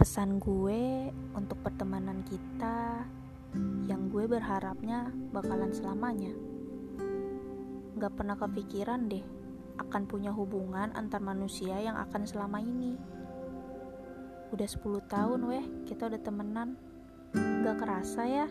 [0.00, 3.04] Pesan gue untuk pertemanan kita
[3.84, 6.32] yang gue berharapnya bakalan selamanya.
[8.00, 9.20] Gak pernah kepikiran deh
[9.76, 12.96] akan punya hubungan antar manusia yang akan selama ini.
[14.48, 16.80] Udah 10 tahun weh kita udah temenan.
[17.36, 18.48] Gak kerasa ya,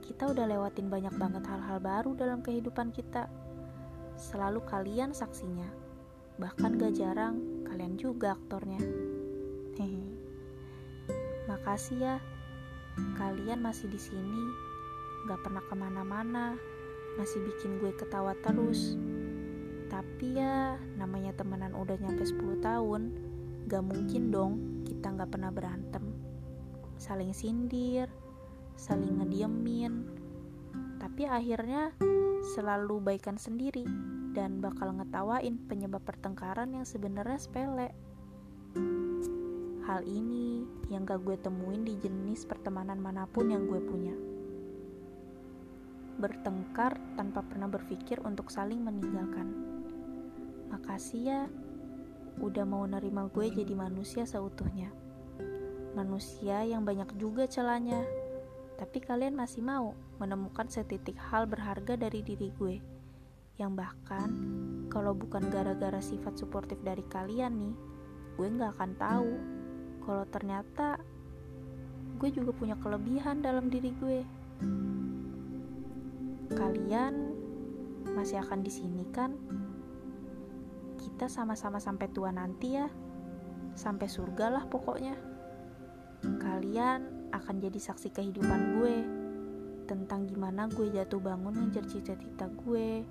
[0.00, 3.28] kita udah lewatin banyak banget hal-hal baru dalam kehidupan kita.
[4.16, 5.68] Selalu kalian saksinya.
[6.40, 8.80] Bahkan gak jarang kalian juga aktornya.
[9.76, 10.08] Hehe.
[11.54, 12.16] Makasih ya,
[13.14, 14.42] kalian masih di sini,
[15.30, 16.58] gak pernah ke mana-mana,
[17.14, 18.98] masih bikin gue ketawa terus.
[19.86, 23.14] Tapi ya, namanya temenan udah nyampe 10 tahun,
[23.70, 26.02] gak mungkin dong kita gak pernah berantem.
[26.98, 28.10] Saling sindir,
[28.74, 30.10] saling ngediemin,
[30.98, 31.94] tapi akhirnya
[32.58, 33.86] selalu baikan sendiri
[34.34, 37.94] dan bakal ngetawain penyebab pertengkaran yang sebenarnya sepele.
[39.84, 44.16] Hal ini yang gak gue temuin di jenis pertemanan mana pun yang gue punya.
[46.16, 49.44] Bertengkar tanpa pernah berpikir untuk saling meninggalkan.
[50.72, 51.42] Makasih ya,
[52.40, 54.88] udah mau nerima gue jadi manusia seutuhnya.
[55.92, 58.08] Manusia yang banyak juga celahnya,
[58.80, 62.80] tapi kalian masih mau menemukan setitik hal berharga dari diri gue.
[63.60, 64.32] Yang bahkan,
[64.88, 67.76] kalau bukan gara-gara sifat suportif dari kalian nih,
[68.40, 69.53] gue gak akan tahu
[70.04, 71.00] kalau ternyata
[72.20, 74.20] gue juga punya kelebihan dalam diri gue.
[76.54, 77.14] Kalian
[78.14, 79.34] masih akan di sini kan?
[81.00, 82.86] Kita sama-sama sampai tua nanti ya.
[83.74, 85.16] Sampai surga lah pokoknya.
[86.22, 88.96] Kalian akan jadi saksi kehidupan gue
[89.84, 93.04] tentang gimana gue jatuh bangun ngejar cita-cita gue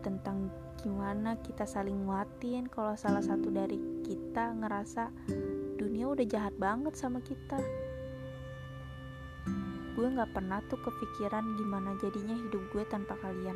[0.00, 0.48] tentang
[0.80, 5.12] gimana kita saling nguatin kalau salah satu dari kita ngerasa
[6.00, 7.60] dunia udah jahat banget sama kita
[9.92, 13.52] gue gak pernah tuh kepikiran gimana jadinya hidup gue tanpa kalian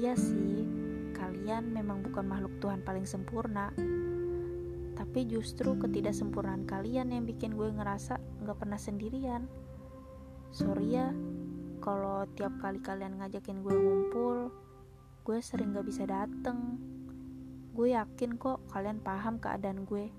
[0.00, 0.64] iya sih
[1.12, 3.68] kalian memang bukan makhluk Tuhan paling sempurna
[4.96, 8.16] tapi justru ketidaksempurnaan kalian yang bikin gue ngerasa
[8.48, 9.44] gak pernah sendirian
[10.56, 11.12] sorry ya
[11.84, 14.48] kalau tiap kali kalian ngajakin gue ngumpul
[15.28, 16.80] gue sering gak bisa dateng.
[17.76, 20.10] Gue yakin kok kalian paham keadaan gue.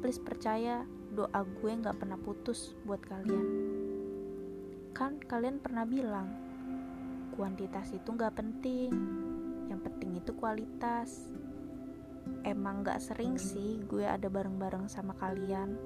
[0.00, 3.46] Please percaya doa gue gak pernah putus buat kalian.
[4.96, 6.28] Kan kalian pernah bilang,
[7.36, 8.88] kuantitas itu gak penting.
[9.68, 11.28] Yang penting itu kualitas.
[12.48, 15.76] Emang gak sering sih gue ada bareng-bareng sama kalian.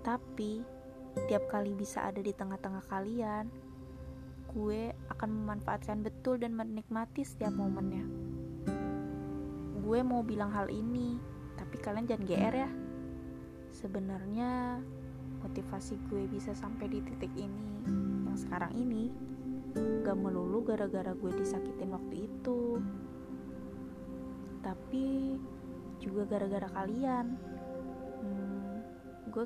[0.00, 0.64] Tapi,
[1.28, 3.52] tiap kali bisa ada di tengah-tengah kalian,
[4.56, 8.06] gue akan memanfaatkan betul dan menikmati setiap momennya.
[9.84, 11.20] Gue mau bilang hal ini,
[11.60, 12.85] tapi kalian jangan GR ya.
[13.76, 14.80] Sebenarnya
[15.44, 17.84] motivasi gue bisa sampai di titik ini
[18.24, 19.12] yang sekarang ini
[20.02, 22.80] gak melulu gara-gara gue disakitin waktu itu
[24.64, 25.36] tapi
[26.00, 27.36] juga gara-gara kalian
[28.24, 28.74] hmm,
[29.28, 29.44] gue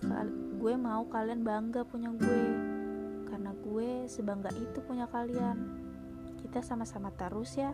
[0.62, 2.44] gue mau kalian bangga punya gue
[3.30, 5.56] karena gue sebangga itu punya kalian.
[6.42, 7.70] Kita sama-sama terus ya.